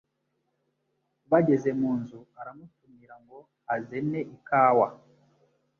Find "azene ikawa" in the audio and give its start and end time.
3.75-4.87